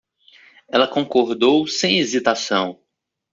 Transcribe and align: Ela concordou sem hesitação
Ela 0.67 0.87
concordou 0.87 1.67
sem 1.67 1.97
hesitação 1.99 2.81